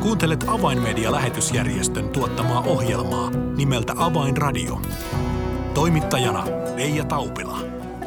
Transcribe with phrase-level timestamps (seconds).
[0.00, 4.82] Kuuntelet Avainmedia-lähetysjärjestön tuottamaa ohjelmaa nimeltä Avainradio.
[5.74, 6.44] Toimittajana
[6.76, 7.58] Leija Taupila.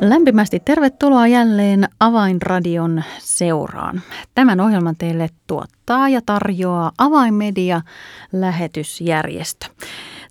[0.01, 4.01] Lämpimästi tervetuloa jälleen Avainradion seuraan.
[4.35, 9.65] Tämän ohjelman teille tuottaa ja tarjoaa Avainmedia-lähetysjärjestö.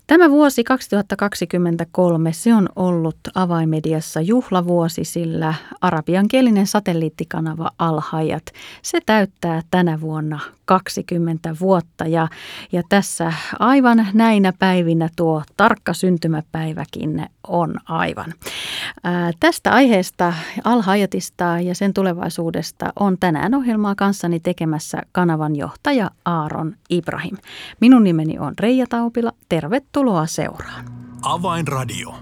[0.07, 8.43] Tämä vuosi 2023, se on ollut avaimediassa juhlavuosi, sillä arabiankielinen satelliittikanava Alhajat,
[8.83, 12.29] se täyttää tänä vuonna 20 vuotta ja,
[12.73, 18.35] ja tässä aivan näinä päivinä tuo tarkka syntymäpäiväkin on aivan.
[19.05, 20.33] Ää, tästä aiheesta
[20.65, 27.37] Alhajatista ja sen tulevaisuudesta on tänään ohjelmaa kanssani tekemässä kanavan johtaja Aaron Ibrahim.
[27.81, 29.33] Minun nimeni on Reija Taupila.
[29.49, 29.92] Tervetuloa
[30.27, 30.85] seuraan.
[31.23, 32.15] Avainradio.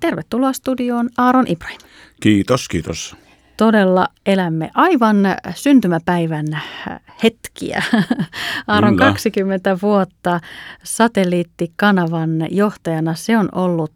[0.00, 1.80] Tervetuloa studioon Aaron Ibrahim.
[2.20, 3.16] Kiitos, kiitos
[3.56, 5.16] todella elämme aivan
[5.54, 6.46] syntymäpäivän
[7.22, 7.82] hetkiä.
[8.66, 10.40] Aaron 20 vuotta
[10.82, 13.14] satelliittikanavan johtajana.
[13.14, 13.92] Se on ollut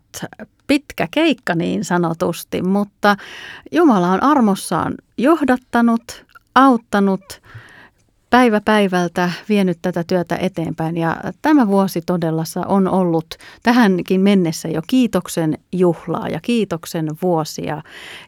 [0.67, 3.17] pitkä keikka niin sanotusti, mutta
[3.73, 7.25] Jumala on armossaan johdattanut, auttanut–
[8.37, 13.27] päivä päivältä vienyt tätä työtä eteenpäin ja tämä vuosi todella on ollut
[13.63, 17.83] tähänkin mennessä jo kiitoksen juhlaa ja kiitoksen vuosia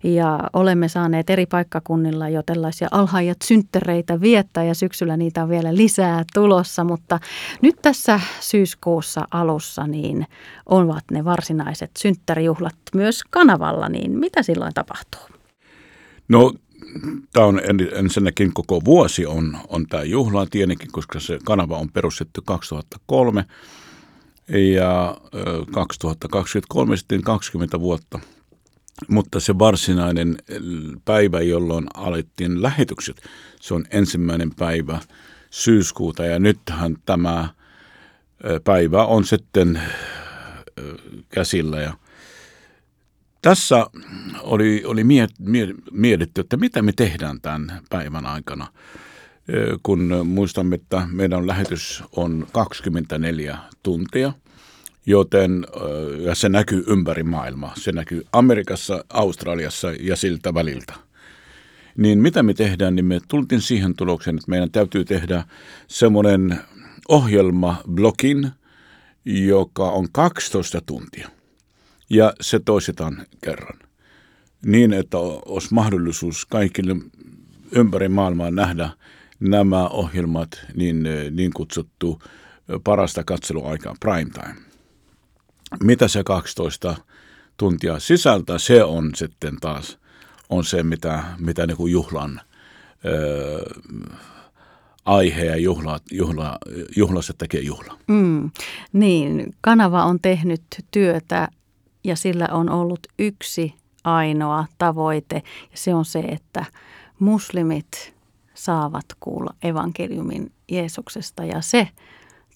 [0.05, 5.75] ja olemme saaneet eri paikkakunnilla jo tällaisia alhaajat synttereitä viettää ja syksyllä niitä on vielä
[5.75, 7.21] lisää tulossa, mutta
[7.63, 10.27] nyt tässä syyskuussa alussa niin
[10.67, 15.37] ovat ne varsinaiset synttärijuhlat myös kanavalla, niin mitä silloin tapahtuu?
[16.29, 16.53] No
[17.33, 17.61] tämä on
[17.93, 23.45] ensinnäkin koko vuosi on, on tämä juhla tietenkin, koska se kanava on perustettu 2003
[24.73, 25.17] ja
[25.73, 28.19] 2023 sitten 20 vuotta.
[29.09, 30.37] Mutta se varsinainen
[31.05, 33.23] päivä, jolloin alettiin lähetykset,
[33.61, 34.99] se on ensimmäinen päivä
[35.51, 36.25] syyskuuta.
[36.25, 37.49] Ja nythän tämä
[38.65, 39.83] päivä on sitten
[41.29, 41.81] käsillä.
[41.81, 41.95] Ja–
[43.43, 43.87] tässä
[44.43, 48.67] oli, oli miet, miet, mietitty, että mitä me tehdään tämän päivän aikana,
[49.83, 54.33] kun muistamme, että meidän lähetys on 24 tuntia,
[55.07, 55.67] joten
[56.25, 57.73] ja se näkyy ympäri maailmaa.
[57.77, 60.95] Se näkyy Amerikassa, Australiassa ja siltä väliltä.
[61.97, 65.45] Niin mitä me tehdään, niin me tultiin siihen tulokseen, että meidän täytyy tehdä
[65.89, 66.61] semmoinen
[67.09, 68.51] ohjelma blogin,
[69.25, 71.29] joka on 12 tuntia
[72.11, 73.79] ja se toistetaan kerran.
[74.67, 76.97] Niin, että olisi mahdollisuus kaikille
[77.73, 78.91] ympäri maailmaa nähdä
[79.41, 82.23] nämä ohjelmat niin, niin kutsuttu
[82.85, 84.55] parasta katseluaikaa prime time.
[85.83, 86.97] Mitä se 12
[87.57, 89.99] tuntia sisältää, se on sitten taas
[90.51, 92.41] on se, mitä, mitä niin kuin juhlan
[93.05, 93.63] öö,
[95.05, 96.59] aihe ja juhla, juhla,
[96.97, 97.99] juhlassa tekee juhla.
[98.07, 98.51] Mm,
[98.93, 101.49] niin, kanava on tehnyt työtä
[102.05, 105.37] ja sillä on ollut yksi ainoa tavoite
[105.71, 106.65] ja se on se, että
[107.19, 108.15] muslimit
[108.55, 111.89] saavat kuulla evankeliumin Jeesuksesta ja se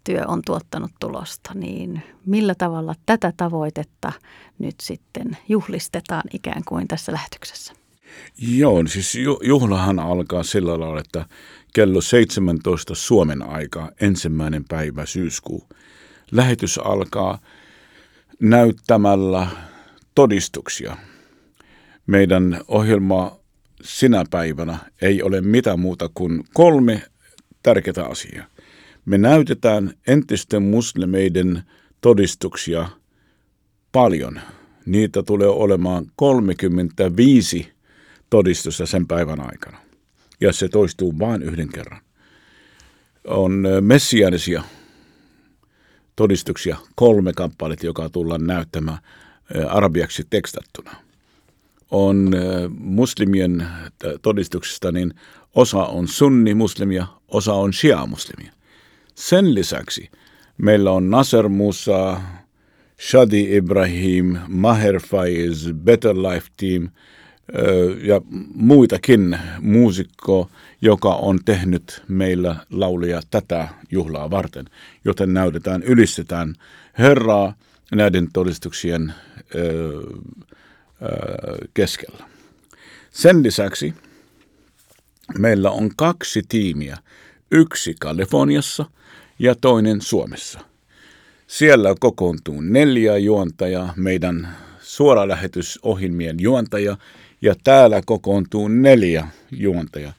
[0.05, 4.13] työ on tuottanut tulosta, niin millä tavalla tätä tavoitetta
[4.59, 7.73] nyt sitten juhlistetaan ikään kuin tässä lähetyksessä?
[8.39, 11.27] Joo, siis juhlahan alkaa sillä lailla, että
[11.75, 15.69] kello 17 Suomen aikaa ensimmäinen päivä syyskuu.
[16.31, 17.39] Lähetys alkaa
[18.41, 19.47] näyttämällä
[20.15, 20.97] todistuksia.
[22.07, 23.39] Meidän ohjelma
[23.83, 27.03] sinä päivänä ei ole mitään muuta kuin kolme
[27.63, 28.47] tärkeää asiaa.
[29.05, 31.63] Me näytetään entisten muslimeiden
[32.01, 32.89] todistuksia
[33.93, 34.41] paljon.
[34.87, 37.73] Niitä tulee olemaan 35
[38.31, 39.79] todistusta sen päivän aikana.
[40.41, 42.01] Ja se toistuu vain yhden kerran.
[43.25, 44.63] On messiaanisia
[46.17, 48.99] todistuksia, kolme kappaletta, joka tullaan näyttämään
[49.69, 50.97] arabiaksi tekstattuna.
[51.95, 52.31] On
[52.79, 53.67] muslimien
[54.23, 55.15] todistuksista, niin
[55.55, 58.53] osa on sunni-muslimia, osa on shia-muslimia.
[59.15, 60.11] Sen lisäksi
[60.59, 62.21] meillä on Nasser Musa,
[63.01, 66.89] Shadi Ibrahim, Maher Faiz, Better Life Team
[68.03, 68.21] ja
[68.55, 70.51] muitakin muusikko
[70.83, 74.65] joka on tehnyt meillä laulia tätä juhlaa varten,
[75.05, 76.55] joten näytetään, ylistetään
[76.99, 77.55] Herraa
[77.93, 79.15] näiden todistuksien
[79.55, 80.03] ö, ö,
[81.75, 82.25] keskellä.
[83.11, 83.95] Sen lisäksi
[85.39, 86.99] meillä on kaksi tiimiä,
[87.51, 88.85] yksi Kaliforniassa
[89.39, 90.61] ja toinen Suomessa.
[91.47, 96.97] Siellä kokoontuu neljä juontajaa, meidän suoralähetysohjelmien juontaja,
[97.43, 100.13] ja täällä kokoontuu neljä juontajaa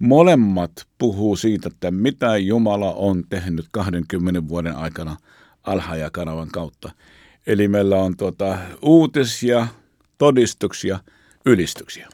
[0.00, 5.16] molemmat puhuu siitä, että mitä Jumala on tehnyt 20 vuoden aikana
[5.62, 6.90] Alhaja-kanavan kautta.
[7.46, 9.66] Eli meillä on tuota, uutisia,
[10.20, 10.98] todistuksia,
[11.46, 12.08] ylistyksiä.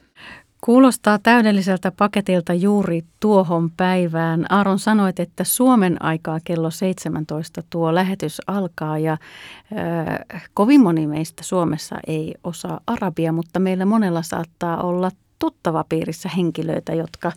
[0.61, 4.47] Kuulostaa täydelliseltä paketilta juuri tuohon päivään.
[4.49, 11.45] Aaron sanoit, että Suomen aikaa kello 17 tuo lähetys alkaa ja äh, kovin moni meistä
[11.45, 17.33] Suomessa ei osaa arabia, mutta meillä monella saattaa olla tuttava piirissä henkilöitä, jotka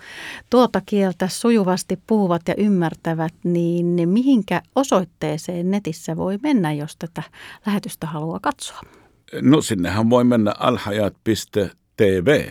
[0.49, 7.23] tuota kieltä sujuvasti puhuvat ja ymmärtävät, niin mihinkä osoitteeseen netissä voi mennä, jos tätä
[7.65, 8.98] lähetystä haluaa katsoa?
[9.41, 12.49] No sinnehän voi mennä alhajat.tv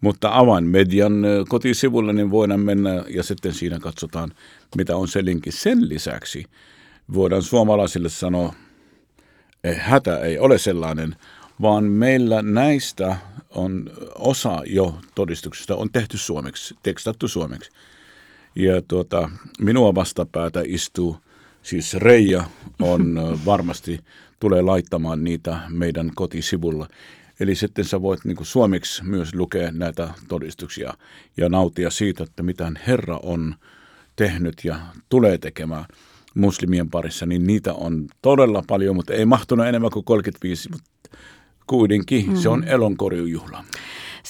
[0.00, 4.32] mutta avainmedian kotisivulle niin voidaan mennä ja sitten siinä katsotaan,
[4.76, 5.52] mitä on se linkki.
[5.52, 6.44] Sen lisäksi
[7.14, 8.54] voidaan suomalaisille sanoa,
[9.64, 11.16] että hätä ei ole sellainen,
[11.62, 13.16] vaan meillä näistä
[13.50, 17.70] on osa jo todistuksista on tehty suomeksi, tekstattu suomeksi.
[18.56, 19.30] Ja tuota,
[19.60, 21.16] minua vastapäätä istuu,
[21.62, 22.44] siis Reija
[22.82, 24.00] on varmasti
[24.40, 26.88] tulee laittamaan niitä meidän kotisivulla.
[27.40, 30.94] Eli sitten sä voit niin kuin suomeksi myös lukea näitä todistuksia
[31.36, 33.54] ja nautia siitä, että mitä Herra on
[34.16, 34.76] tehnyt ja
[35.08, 35.84] tulee tekemään
[36.34, 41.18] muslimien parissa, niin niitä on todella paljon, mutta ei mahtunut enemmän kuin 35, mutta
[41.66, 42.36] kuitenkin mm.
[42.36, 42.68] se on mm.
[42.68, 43.64] elonkorjujuhla.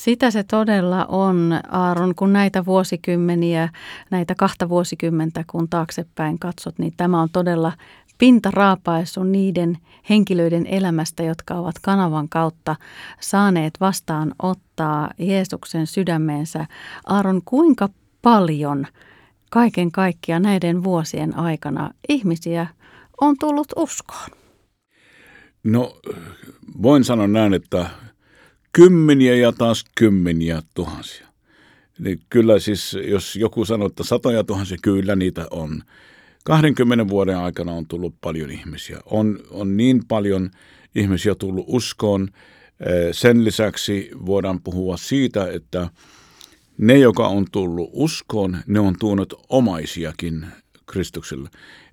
[0.02, 3.68] Sitä se todella on, Aaron, kun näitä vuosikymmeniä,
[4.10, 7.72] näitä kahta vuosikymmentä, kun taaksepäin katsot, niin tämä on todella
[8.18, 9.78] pintaraapaisu niiden
[10.10, 12.76] henkilöiden elämästä, jotka ovat kanavan kautta
[13.20, 16.66] saaneet vastaan ottaa Jeesuksen sydämeensä.
[17.06, 17.88] Aaron, kuinka
[18.22, 18.86] paljon
[19.50, 22.66] kaiken kaikkiaan näiden vuosien aikana ihmisiä
[23.20, 24.30] on tullut uskoon?
[25.64, 25.96] No,
[26.82, 27.86] voin sanoa näin, että
[28.72, 31.28] kymmeniä ja taas kymmeniä tuhansia.
[31.98, 35.82] Niin kyllä siis, jos joku sanoo, että satoja tuhansia, kyllä niitä on.
[36.44, 39.00] 20 vuoden aikana on tullut paljon ihmisiä.
[39.06, 40.50] On, on niin paljon
[40.94, 42.28] ihmisiä tullut uskoon.
[43.12, 45.90] Sen lisäksi voidaan puhua siitä, että
[46.78, 50.46] ne, joka on tullut uskoon, ne on tuonut omaisiakin
[50.86, 51.48] Kristukselle.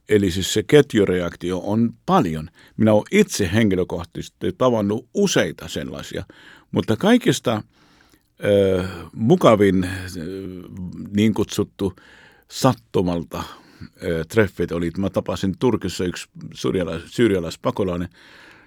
[0.09, 2.49] Eli siis se ketjureaktio on paljon.
[2.77, 6.23] Minä olen itse henkilökohtaisesti tavannut useita sellaisia,
[6.75, 9.89] mutta kaikista äh, mukavin
[11.15, 11.93] niin kutsuttu
[12.51, 13.43] sattumalta
[14.29, 16.29] treffit oli, että mä tapasin Turkissa yksi
[17.05, 18.09] syyrialaispakolainen,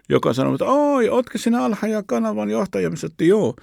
[0.08, 2.90] joka sanoi, että oi, ootko sinä Alhaja kanavan johtaja?
[2.90, 3.55] Mä että joo.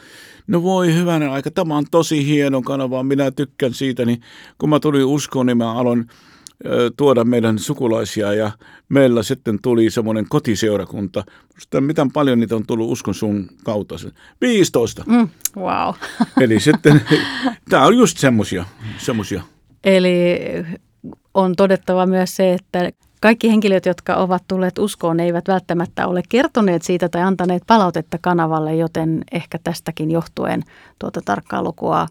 [0.48, 4.06] No voi hyvänen aika, tämä on tosi hieno kanava, minä tykkään siitä.
[4.06, 4.22] Niin
[4.58, 6.08] kun mä tulin uskoon, niin mä aloin
[6.98, 8.52] tuoda meidän sukulaisia ja
[8.90, 11.24] meillä sitten tuli semmoinen kotiseurakunta.
[11.60, 13.96] Sitten miten paljon niitä on tullut uskon sun kautta?
[14.42, 15.04] 15.
[15.08, 15.94] Mm, wow.
[16.44, 17.02] Eli sitten,
[17.70, 18.66] tämä on just semmoisia.
[18.98, 19.42] semmosia.
[19.84, 20.40] Eli
[21.34, 22.92] on todettava myös se, että
[23.22, 28.76] kaikki henkilöt, jotka ovat tulleet uskoon, eivät välttämättä ole kertoneet siitä tai antaneet palautetta kanavalle,
[28.76, 30.64] joten ehkä tästäkin johtuen
[31.00, 32.08] tuota tarkkaa lukua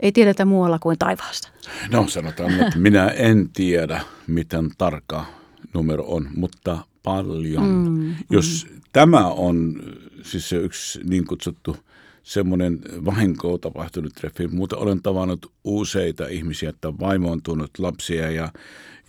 [0.00, 1.48] ei tiedetä muualla kuin taivaassa.
[1.90, 5.26] No sanotaan, että minä en tiedä, miten tarkka
[5.74, 7.88] numero on, mutta paljon.
[7.88, 8.80] Mm, Jos mm.
[8.92, 9.82] tämä on
[10.22, 11.76] siis se yksi niin kutsuttu
[12.22, 18.52] semmoinen vahinko tapahtunut treffi, mutta olen tavannut useita ihmisiä, että vaimo on tuonut lapsia ja,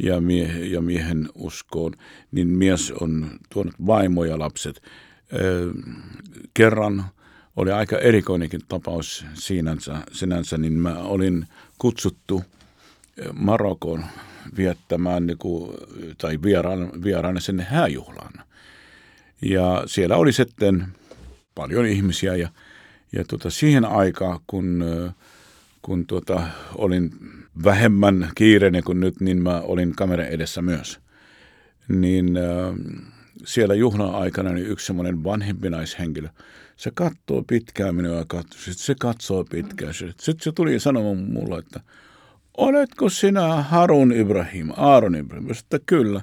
[0.03, 1.93] ja, mie, ja miehen uskoon,
[2.31, 4.81] niin mies on tuonut vaimo ja lapset.
[5.33, 5.71] Ö,
[6.53, 7.05] kerran
[7.55, 12.43] oli aika erikoinenkin tapaus sinänsä, sinänsä niin mä olin kutsuttu
[13.33, 14.05] Marokon
[14.57, 15.73] viettämään niin kuin,
[16.17, 18.33] tai vieraan, vieraana sinne hääjuhlaan.
[19.41, 20.87] Ja siellä oli sitten
[21.55, 22.49] paljon ihmisiä ja
[23.11, 24.85] ja tuota, siihen aikaan, kun,
[25.81, 27.11] kun tuota, olin
[27.63, 30.99] vähemmän kiireinen kuin nyt, niin mä olin kameran edessä myös.
[31.87, 32.43] Niin äh,
[33.45, 36.29] siellä juhlan aikana niin yksi semmoinen vanhempi naishenkilö,
[36.79, 39.93] se katsoo pitkään minua ja katsoo, sitten se katsoo pitkään.
[39.93, 41.79] Sitten se tuli sanomaan mulle, että
[42.57, 45.53] oletko sinä Harun Ibrahim, Aaron Ibrahim?
[45.53, 46.21] Sitten kyllä.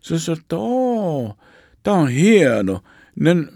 [0.00, 1.36] Se sanoi, että oo,
[1.82, 2.82] tämä on hieno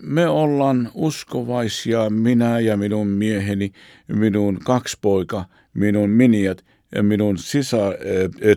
[0.03, 3.73] me ollaan uskovaisia, minä ja minun mieheni,
[4.09, 5.45] minun kaksi poika,
[5.75, 6.65] minun miniat,
[7.03, 7.79] minun sisä,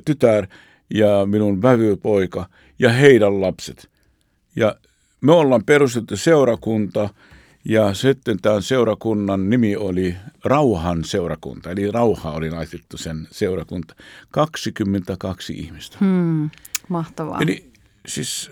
[0.05, 0.47] tytär
[0.89, 2.49] ja minun vävypoika
[2.79, 3.89] ja heidän lapset.
[4.55, 4.75] Ja
[5.21, 7.09] me ollaan perustettu seurakunta
[7.65, 13.95] ja sitten tämän seurakunnan nimi oli Rauhan seurakunta, eli Rauha oli laitettu sen seurakunta.
[14.31, 15.97] 22 ihmistä.
[16.01, 16.49] Hmm,
[16.89, 17.41] mahtavaa.
[17.41, 17.71] Eli
[18.07, 18.51] siis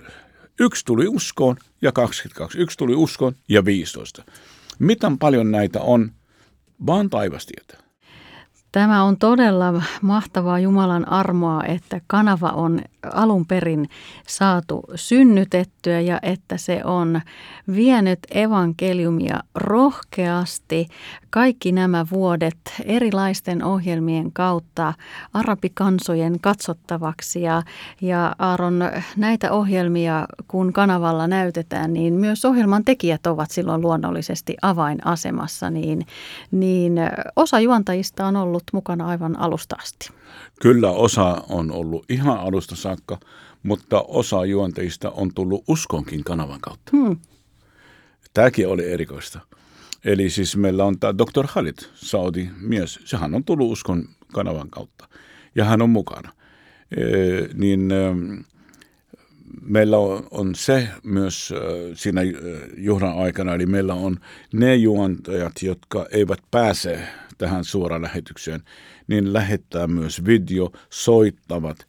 [0.61, 2.57] Yksi tuli uskoon ja 22.
[2.57, 4.23] Yksi tuli uskoon ja 15.
[4.79, 6.11] Miten paljon näitä on?
[6.85, 7.90] Vaan taivas tietää.
[8.71, 12.81] Tämä on todella mahtavaa Jumalan armoa, että kanava on
[13.13, 13.89] alun perin
[14.27, 17.21] saatu synnytettyä ja että se on
[17.75, 20.87] vienyt evankeliumia rohkeasti
[21.29, 24.93] kaikki nämä vuodet erilaisten ohjelmien kautta
[25.33, 27.41] arabikansojen katsottavaksi.
[27.41, 27.63] Ja,
[28.01, 28.83] ja Aaron,
[29.17, 36.05] näitä ohjelmia kun kanavalla näytetään, niin myös ohjelman tekijät ovat silloin luonnollisesti avainasemassa, niin,
[36.51, 36.93] niin
[37.35, 40.09] osa juontajista on ollut mukana aivan alusta asti.
[40.61, 43.19] Kyllä osa on ollut ihan alusta saakka,
[43.63, 46.91] mutta osa juontajista on tullut uskonkin kanavan kautta.
[46.97, 47.17] Hmm.
[48.33, 49.39] Tämäkin oli erikoista.
[50.05, 51.47] Eli siis meillä on tämä Dr.
[51.47, 52.99] Khalid, Saudi mies.
[53.05, 55.07] Sehän on tullut uskon kanavan kautta
[55.55, 56.31] ja hän on mukana.
[56.97, 57.03] E,
[57.53, 57.95] niin e,
[59.61, 62.25] meillä on, on se myös e, siinä e,
[62.77, 64.17] juhlan aikana, eli meillä on
[64.53, 67.07] ne juontajat, jotka eivät pääse
[67.41, 68.63] tähän suoraan lähetykseen,
[69.07, 71.87] niin lähettää myös video, soittavat.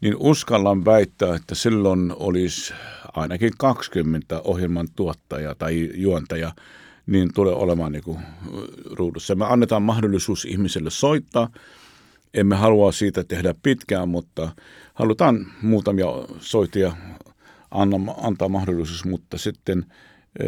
[0.00, 2.74] Niin uskallan väittää, että silloin olisi
[3.12, 6.54] ainakin 20 ohjelman tuottajaa tai juontajaa,
[7.06, 8.18] niin tulee olemaan niin kuin
[8.90, 9.34] ruudussa.
[9.34, 11.50] Me annetaan mahdollisuus ihmiselle soittaa.
[12.34, 14.52] Emme halua siitä tehdä pitkään, mutta
[14.94, 16.06] halutaan muutamia
[16.40, 16.96] soitia
[18.22, 19.86] antaa mahdollisuus, mutta sitten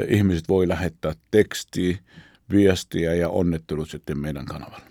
[0.09, 1.99] ihmiset voi lähettää tekstiä,
[2.51, 4.87] viestiä ja onnettelut sitten meidän kanavalla.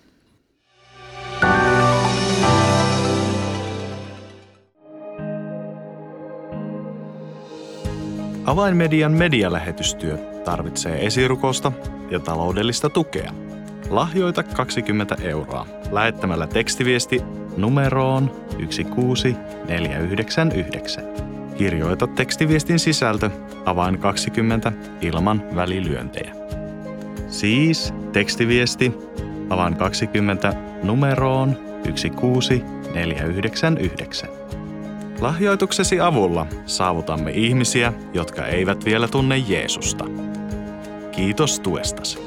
[8.46, 11.72] Avainmedian medialähetystyö tarvitsee esirukosta
[12.10, 13.32] ja taloudellista tukea.
[13.90, 17.20] Lahjoita 20 euroa lähettämällä tekstiviesti
[17.56, 21.04] numeroon 16499.
[21.58, 23.30] Kirjoita tekstiviestin sisältö
[23.64, 26.35] avain 20 ilman välilyöntejä.
[27.28, 28.92] Siis tekstiviesti
[29.50, 34.28] avain 20 numeroon 16499.
[35.20, 40.04] Lahjoituksesi avulla saavutamme ihmisiä, jotka eivät vielä tunne Jeesusta.
[41.12, 42.18] Kiitos tuestasi.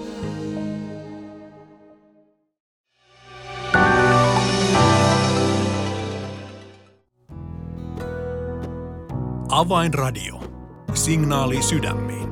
[9.49, 10.39] Avainradio.
[10.93, 12.28] Signaali sydämiin.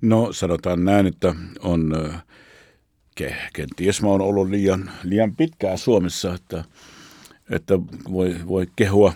[0.00, 1.92] No sanotaan näin, että on
[3.52, 6.64] kenties mä oon ollut liian, liian pitkään Suomessa, että,
[7.50, 7.74] että
[8.12, 9.12] voi, voi kehua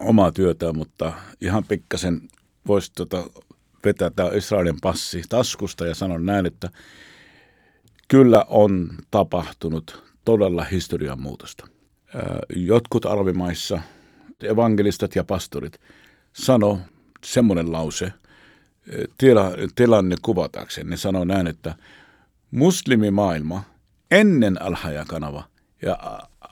[0.00, 2.20] omaa työtään, mutta ihan pikkasen
[2.66, 3.30] voisi tota
[3.84, 6.70] vetää tämä Israelin passi taskusta ja sanon näin, että
[8.08, 11.66] kyllä on tapahtunut todella historian muutosta.
[12.56, 13.80] Jotkut arvimaissa
[14.42, 15.80] evangelistat ja pastorit
[16.32, 16.80] sano
[17.24, 18.12] semmoinen lause–
[19.18, 20.90] tila, tilanne kuvatakseen.
[20.90, 21.74] Ne sanoo näin, että
[22.50, 23.62] muslimimaailma
[24.10, 25.44] ennen Alhaja-kanava
[25.82, 25.98] ja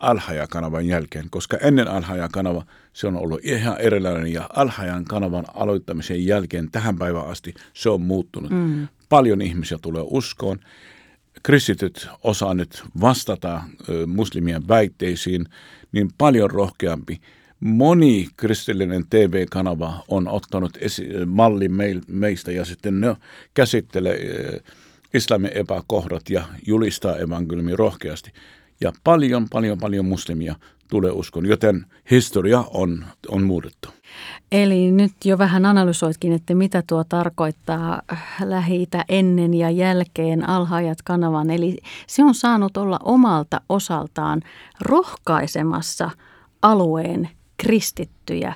[0.00, 6.70] Alhaja-kanavan jälkeen, koska ennen Alhaja-kanava se on ollut ihan erilainen ja Alhajan kanavan aloittamisen jälkeen
[6.70, 8.50] tähän päivään asti se on muuttunut.
[8.50, 8.88] Mm.
[9.08, 10.58] Paljon ihmisiä tulee uskoon.
[11.42, 13.62] Kristityt osaa nyt vastata
[14.06, 15.46] muslimien väitteisiin
[15.92, 17.20] niin paljon rohkeampi
[17.60, 21.72] moni kristillinen TV-kanava on ottanut esi- mallin
[22.08, 23.16] meistä ja sitten ne
[23.54, 24.60] käsittelee
[25.14, 28.32] islamin epäkohdat ja julistaa evankeliumi rohkeasti.
[28.80, 30.54] Ja paljon, paljon, paljon muslimia
[30.90, 33.88] tulee uskon, joten historia on, on muutettu.
[34.52, 38.02] Eli nyt jo vähän analysoitkin, että mitä tuo tarkoittaa
[38.44, 41.50] lähi ennen ja jälkeen alhaajat kanavan.
[41.50, 44.42] Eli se on saanut olla omalta osaltaan
[44.80, 46.10] rohkaisemassa
[46.62, 48.54] alueen kristittyjä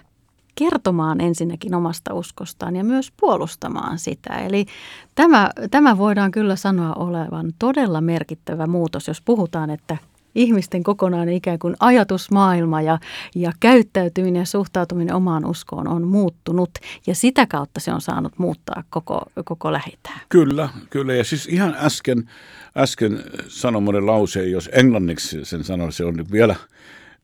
[0.54, 4.34] kertomaan ensinnäkin omasta uskostaan ja myös puolustamaan sitä.
[4.34, 4.66] Eli
[5.14, 9.96] tämä, tämä voidaan kyllä sanoa olevan todella merkittävä muutos, jos puhutaan, että
[10.34, 12.98] ihmisten kokonainen ikään kuin ajatusmaailma ja,
[13.34, 16.70] ja käyttäytyminen ja suhtautuminen omaan uskoon on muuttunut
[17.06, 20.20] ja sitä kautta se on saanut muuttaa koko, koko lähitää.
[20.28, 21.14] Kyllä, kyllä.
[21.14, 22.30] Ja siis ihan äsken,
[22.76, 26.56] äsken sanomani lause, jos englanniksi sen sanon, se on vielä,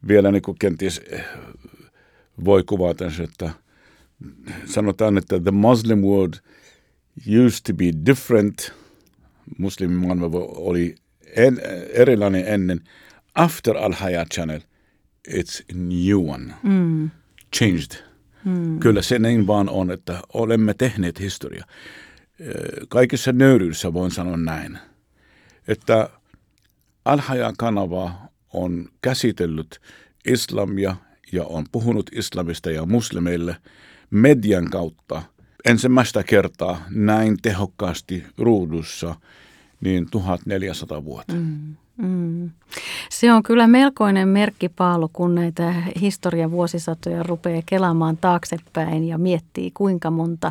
[0.08, 1.02] vielä niin kuin kenties
[2.44, 3.50] voi kuvata se, että
[4.64, 6.34] sanotaan, että the Muslim world
[7.46, 8.72] used to be different.
[9.58, 10.94] Muslimimaailma oli
[11.36, 11.60] en,
[11.92, 12.80] erilainen ennen.
[13.34, 14.60] After Al Hayat Channel,
[15.28, 16.54] it's a new one.
[16.62, 17.10] Mm.
[17.56, 18.04] Changed.
[18.44, 18.78] Mm.
[18.78, 21.64] Kyllä se niin vaan on, että olemme tehneet historia.
[22.88, 24.78] Kaikessa nöyryydessä voin sanoa näin,
[25.68, 26.10] että
[27.04, 27.20] Al
[27.58, 28.14] kanava
[28.52, 29.80] on käsitellyt
[30.26, 30.96] islamia
[31.32, 33.56] ja on puhunut islamista ja muslimeille
[34.10, 35.22] median kautta
[35.64, 39.14] ensimmäistä kertaa näin tehokkaasti ruudussa–
[39.80, 41.34] niin 1400 vuotta.
[41.34, 41.76] Mm.
[41.96, 42.50] Mm.
[43.10, 50.10] Se on kyllä melkoinen merkkipaalu, kun näitä historian vuosisatoja rupeaa kelaamaan taaksepäin ja miettii, kuinka
[50.10, 50.50] monta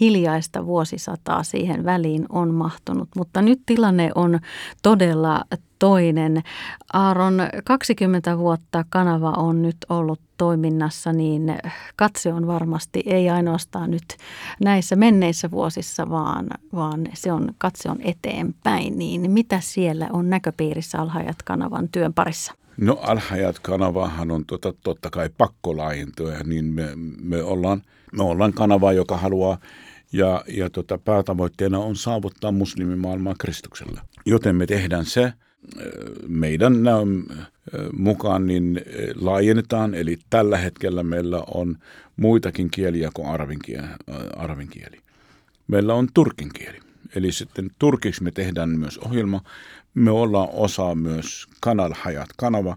[0.00, 3.08] hiljaista vuosisataa siihen väliin on mahtunut.
[3.16, 4.38] Mutta nyt tilanne on
[4.82, 5.44] todella
[5.78, 6.42] toinen.
[6.92, 11.58] Aaron, 20 vuotta kanava on nyt ollut toiminnassa, niin
[11.96, 14.16] katse on varmasti ei ainoastaan nyt
[14.60, 18.98] näissä menneissä vuosissa, vaan, vaan se on, katse on eteenpäin.
[18.98, 22.54] Niin mitä siellä on näköpiirissä Alhajat kanavan työn parissa?
[22.76, 26.88] No Alhajat kanavahan on tota, totta kai pakko laajentua, niin me,
[27.22, 27.82] me, ollaan,
[28.12, 29.58] me ollaan kanava, joka haluaa
[30.12, 34.00] ja, ja tota, päätavoitteena on saavuttaa muslimimaailmaa Kristuksella.
[34.26, 35.32] Joten me tehdään se–
[36.28, 36.72] meidän
[37.92, 38.80] mukaan niin
[39.14, 41.78] laajennetaan, eli tällä hetkellä meillä on
[42.16, 43.28] muitakin kieliä kuin
[44.36, 44.98] arvin kieli.
[45.68, 46.78] Meillä on turkin kieli.
[47.14, 49.42] Eli sitten turkiksi me tehdään myös ohjelma.
[49.94, 52.76] Me ollaan osa myös Kanal Hayat kanava.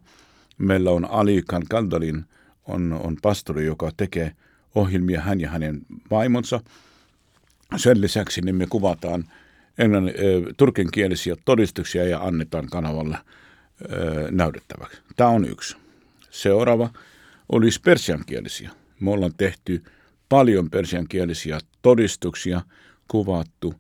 [0.58, 2.26] Meillä on Ali Kandalin
[2.66, 4.32] on, on pastori, joka tekee
[4.76, 6.60] ohjelmia hän ja hänen vaimonsa.
[7.76, 9.24] Sen lisäksi niin me kuvataan–
[9.78, 10.14] englannin,
[10.58, 13.18] turkinkielisiä todistuksia ja annetaan kanavalle
[14.32, 15.02] näytettäväksi.
[15.16, 15.78] Tämä on yksi.
[16.30, 16.90] Seuraava
[17.50, 18.70] olisi persiankielisiä.
[19.00, 19.84] Me ollaan tehty
[20.30, 22.62] paljon persiankielisiä todistuksia,
[23.08, 23.74] kuvattu.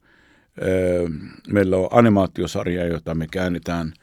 [1.48, 3.94] Meillä on animaatiosarja, jota me käännetään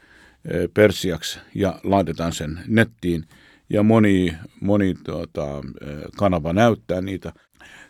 [0.73, 3.25] persiaksi ja laitetaan sen nettiin.
[3.69, 5.45] Ja moni, moni tuota,
[6.17, 7.33] kanava näyttää niitä.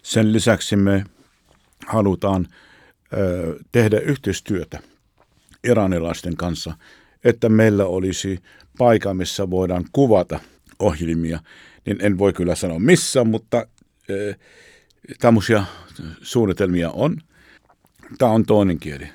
[0.03, 1.03] Sen lisäksi me
[1.87, 2.47] halutaan
[3.71, 4.79] tehdä yhteistyötä
[5.63, 6.73] iranilaisten kanssa,
[7.23, 8.39] että meillä olisi
[8.77, 10.39] paikka, missä voidaan kuvata
[10.79, 11.39] ohjelmia.
[11.85, 13.67] Niin en voi kyllä sanoa missä, mutta
[15.19, 15.63] tämmöisiä
[16.21, 17.17] suunnitelmia on.
[18.17, 19.09] Tämä on toinen kieli.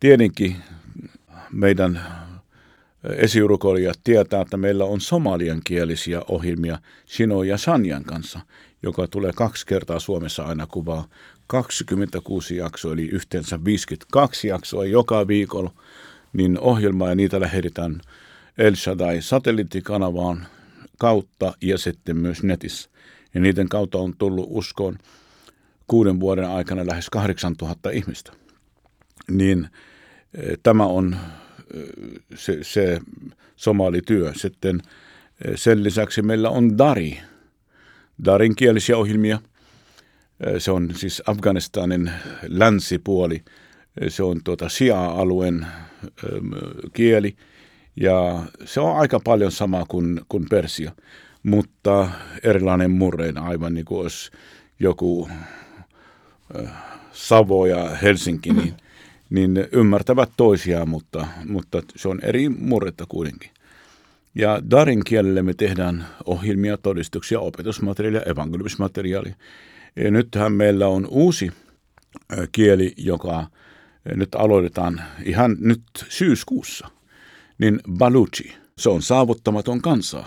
[0.00, 0.56] Tietenkin
[1.52, 2.00] meidän
[3.04, 8.40] esiurukolijat tietää, että meillä on somalian kielisiä ohjelmia Sino ja Sanjan kanssa,
[8.82, 11.08] joka tulee kaksi kertaa Suomessa aina kuvaa
[11.46, 15.72] 26 jaksoa, eli yhteensä 52 jaksoa joka viikolla,
[16.32, 18.00] niin ohjelmaa ja niitä lähetetään
[18.58, 20.46] El Shaddai satelliittikanavaan
[20.98, 22.90] kautta ja sitten myös netissä.
[23.34, 24.98] Ja niiden kautta on tullut uskoon
[25.86, 28.32] kuuden vuoden aikana lähes 8000 ihmistä.
[29.30, 29.68] Niin
[30.34, 31.16] eh, tämä on
[32.34, 33.00] se, se
[33.56, 34.32] somalityö.
[34.36, 34.80] Sitten
[35.44, 37.18] eh, sen lisäksi meillä on Dari,
[38.24, 39.40] Darin kielisiä ohjelmia–
[40.58, 42.10] se on siis Afganistanin
[42.48, 43.42] länsipuoli.
[44.08, 45.66] Se on tuota Shia-alueen
[46.92, 47.36] kieli
[47.96, 50.92] ja se on aika paljon sama kuin, kuin Persia,
[51.42, 52.10] mutta
[52.42, 54.30] erilainen murreen aivan niin kuin olisi
[54.80, 55.28] joku
[57.12, 58.74] Savo ja Helsinki, niin,
[59.30, 63.50] niin ymmärtävät toisiaan, mutta, mutta se on eri murretta kuitenkin.
[64.34, 69.34] Ja Darin kielelle me tehdään ohjelmia, todistuksia, opetusmateriaalia, evankeliumismateriaalia.
[69.96, 71.52] Ja nythän meillä on uusi
[72.52, 73.46] kieli, joka
[74.14, 76.88] nyt aloitetaan ihan nyt syyskuussa,
[77.58, 78.54] niin Baluchi.
[78.78, 80.24] Se on saavuttamaton kansa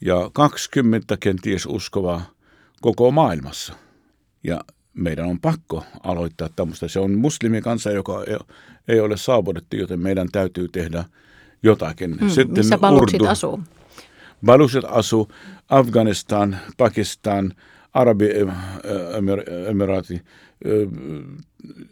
[0.00, 2.30] ja 20 kenties uskovaa
[2.80, 3.74] koko maailmassa.
[4.42, 4.60] Ja
[4.94, 6.88] meidän on pakko aloittaa tämmöistä.
[6.88, 8.24] Se on muslimikansa, joka
[8.88, 11.04] ei ole saavutettu, joten meidän täytyy tehdä
[11.62, 12.16] jotakin.
[12.20, 13.30] Hmm, Sitten missä Baluchit urdu.
[13.30, 13.60] asuu?
[14.46, 15.28] Baluchit asuu
[15.68, 17.52] Afganistan, Pakistan,
[17.94, 20.22] Arabi-emiraati,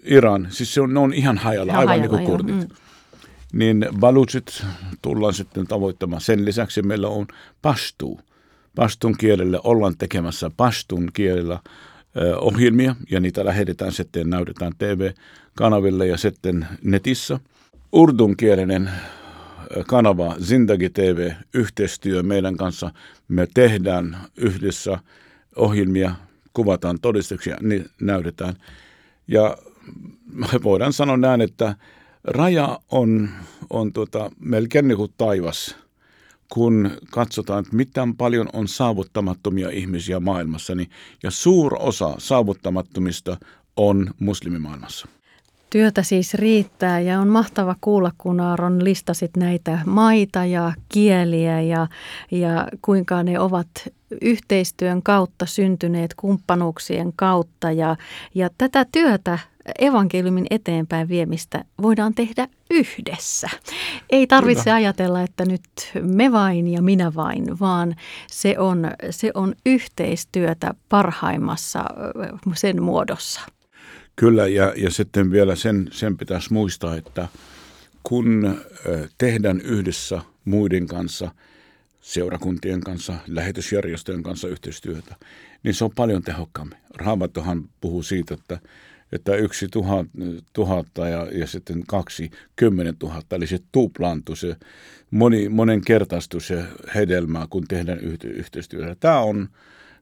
[0.04, 2.56] Iran, siis se on, ne on ihan hajalla, aivan hajalla, niin kuin kurdit.
[2.56, 2.68] Mm.
[3.52, 4.64] Niin Baluchit
[5.02, 6.20] tullaan sitten tavoittamaan.
[6.20, 7.26] Sen lisäksi meillä on
[7.62, 8.20] Pashtu.
[8.74, 11.58] Pashtun kielelle ollaan tekemässä Pashtun kielellä
[12.40, 17.40] ohjelmia ja niitä lähetetään sitten näytetään TV-kanaville ja sitten netissä.
[17.92, 18.90] Urdun kielinen
[19.86, 22.90] kanava Zindagi TV yhteistyö meidän kanssa.
[23.28, 24.98] Me tehdään yhdessä
[25.56, 26.14] ohjelmia,
[26.52, 28.54] kuvataan todistuksia, niin näytetään.
[29.28, 29.56] Ja
[30.64, 31.76] voidaan sanoa näin, että
[32.24, 33.28] raja on,
[33.70, 35.76] on tota, melkein niin kuin taivas,
[36.52, 40.90] kun katsotaan, että miten paljon on saavuttamattomia ihmisiä maailmassa, niin,
[41.22, 43.36] ja suur osa saavuttamattomista
[43.76, 45.08] on muslimimaailmassa.
[45.70, 51.86] Työtä siis riittää ja on mahtava kuulla, kun Aaron listasit näitä maita ja kieliä ja,
[52.30, 53.68] ja kuinka ne ovat
[54.20, 57.72] yhteistyön kautta syntyneet kumppanuuksien kautta.
[57.72, 57.96] Ja,
[58.34, 59.38] ja tätä työtä
[59.78, 63.48] evankeliumin eteenpäin viemistä voidaan tehdä yhdessä.
[64.10, 64.74] Ei tarvitse Kyllä.
[64.74, 65.62] ajatella, että nyt
[66.02, 67.96] me vain ja minä vain, vaan
[68.30, 71.84] se on, se on yhteistyötä parhaimmassa
[72.54, 73.40] sen muodossa.
[74.16, 77.28] Kyllä, ja, ja sitten vielä sen, sen pitäisi muistaa, että
[78.02, 78.60] kun
[79.18, 81.30] tehdään yhdessä muiden kanssa,
[82.00, 85.16] seurakuntien kanssa, lähetysjärjestöjen kanssa yhteistyötä,
[85.62, 86.78] niin se on paljon tehokkaammin.
[86.94, 88.58] Raamattohan puhuu siitä, että,
[89.12, 90.06] että yksi tuhat,
[90.52, 94.56] tuhatta ja, ja sitten kaksi kymmenen tuhatta, eli se tuplaantuu, se
[95.10, 98.96] moni, monenkertaistuu se hedelmää, kun tehdään yhteistyötä.
[99.00, 99.48] Tämä on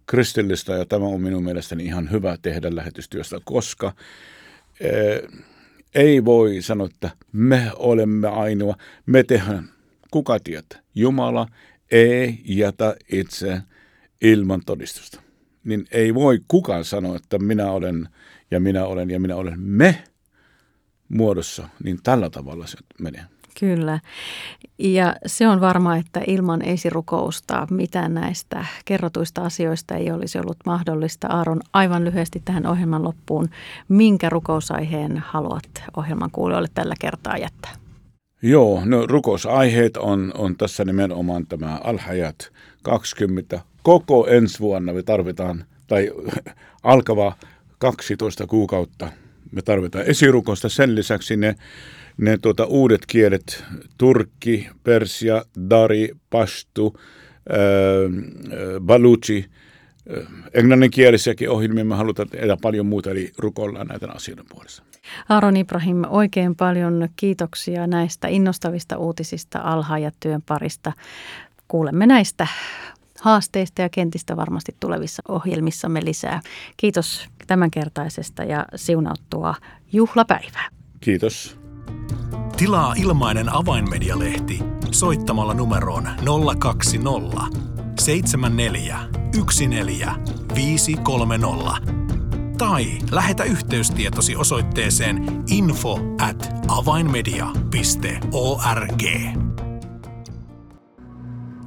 [0.07, 3.92] kristillistä ja tämä on minun mielestäni ihan hyvä tehdä lähetystyöstä, koska
[4.81, 5.23] eh,
[5.94, 9.68] ei voi sanoa, että me olemme ainoa, me tehdään.
[10.11, 10.81] Kuka tietää?
[10.94, 11.49] Jumala
[11.90, 13.62] ei jätä itse
[14.23, 15.20] ilman todistusta.
[15.64, 18.09] Niin ei voi kukaan sanoa, että minä olen
[18.50, 20.04] ja minä olen ja minä olen me
[21.08, 23.24] muodossa, niin tällä tavalla se menee.
[23.60, 24.00] Kyllä.
[24.78, 31.26] Ja se on varma, että ilman esirukousta mitään näistä kerrotuista asioista ei olisi ollut mahdollista.
[31.26, 33.48] Aaron, aivan lyhyesti tähän ohjelman loppuun.
[33.88, 37.72] Minkä rukousaiheen haluat ohjelman kuulijoille tällä kertaa jättää?
[38.42, 43.60] Joo, no rukousaiheet on, on tässä nimenomaan tämä Alhajat 20.
[43.82, 46.10] Koko ensi vuonna me tarvitaan, tai
[46.82, 47.32] alkava
[47.80, 49.12] 12 kuukautta
[49.52, 50.68] me tarvitaan esirukosta.
[50.68, 51.54] Sen lisäksi ne
[52.20, 53.64] ne tuota, uudet kielet,
[53.98, 56.96] turkki, persia, dari, pashtu,
[57.50, 59.44] äh, baluchi,
[60.16, 64.82] äh, englanninkielisiäkin ohjelmia me halutaan tehdä paljon muuta, eli rukoillaan näitä asioiden puolesta.
[65.28, 70.92] Aaron Ibrahim, oikein paljon kiitoksia näistä innostavista uutisista alha- ja työn parista.
[71.68, 72.46] Kuulemme näistä
[73.20, 76.40] haasteista ja kentistä varmasti tulevissa ohjelmissamme lisää.
[76.76, 79.54] Kiitos tämänkertaisesta ja siunauttua
[79.92, 80.68] juhlapäivää.
[81.00, 81.61] Kiitos.
[82.56, 84.59] Tilaa ilmainen avainmedialehti
[84.90, 86.09] soittamalla numeroon
[86.59, 87.61] 020
[88.00, 88.98] 74
[89.68, 90.20] 14
[92.59, 99.02] tai lähetä yhteystietosi osoitteeseen info at avainmedia.org.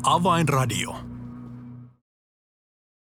[0.03, 1.02] Avainradio.